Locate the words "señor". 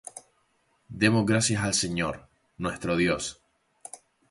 1.75-2.27